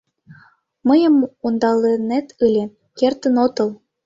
[0.87, 1.15] —Мыйым
[1.45, 2.63] ондалынет ыле,
[2.97, 3.69] кертын отыл!